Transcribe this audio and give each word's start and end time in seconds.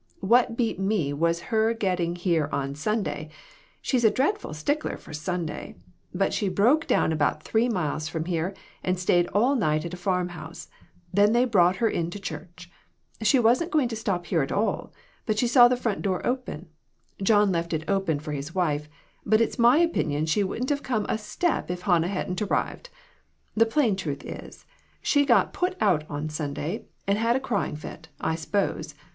What 0.21 0.57
beat 0.57 0.79
me 0.79 1.13
was 1.13 1.41
her 1.53 1.75
getting 1.75 2.15
here 2.15 2.49
on 2.51 2.73
Sunday; 2.73 3.29
she's 3.83 4.03
a 4.03 4.09
dreadful 4.09 4.51
stickler 4.55 4.97
for 4.97 5.13
Sunday; 5.13 5.75
but 6.11 6.33
she 6.33 6.49
broke 6.49 6.87
down 6.87 7.11
about 7.11 7.43
three 7.43 7.69
miles 7.69 8.07
from 8.09 8.25
here, 8.25 8.55
and 8.83 8.97
stayed 8.97 9.27
all 9.27 9.53
night 9.55 9.85
at 9.85 9.93
a 9.93 9.97
farm 9.97 10.29
house; 10.29 10.67
then 11.13 11.33
they 11.33 11.45
brought 11.45 11.75
her 11.75 11.87
in 11.87 12.09
to 12.09 12.19
church. 12.19 12.67
She 13.21 13.37
wasn't 13.37 13.69
going 13.69 13.89
to 13.89 13.95
stop 13.95 14.25
here 14.25 14.41
at 14.41 14.51
all, 14.51 14.91
but 15.27 15.37
she 15.37 15.45
saw 15.47 15.67
the 15.67 15.77
front 15.77 16.01
door 16.01 16.25
open. 16.25 16.69
John 17.21 17.51
left 17.51 17.71
it 17.71 17.85
open 17.87 18.19
for 18.19 18.31
his 18.31 18.55
wife, 18.55 18.89
but 19.23 19.39
it's 19.39 19.59
my 19.59 19.77
opin 19.83 20.09
ion 20.09 20.25
she 20.25 20.43
wouldn't 20.43 20.71
have 20.71 20.81
come 20.81 21.05
a 21.09 21.17
step 21.19 21.69
if 21.69 21.81
Hannah 21.83 22.07
hadn't 22.07 22.41
arrived. 22.41 22.89
The 23.55 23.67
plain 23.67 23.95
truth 23.95 24.25
is, 24.25 24.65
she 25.03 25.25
got 25.25 25.53
put 25.53 25.77
out 25.79 26.05
on 26.09 26.27
Sunday, 26.27 26.85
and 27.05 27.19
had 27.19 27.35
a 27.35 27.39
crying 27.39 27.75
fit, 27.75 28.07
I 28.19 28.33
s'pose. 28.33 28.95